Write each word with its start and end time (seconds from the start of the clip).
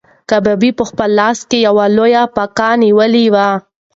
کبابي 0.29 0.69
په 0.79 0.83
خپل 0.89 1.09
لاس 1.19 1.39
کې 1.49 1.57
یو 1.67 1.77
لوی 1.97 2.13
پکی 2.35 2.71
نیولی 2.83 3.25
و. 3.33 3.35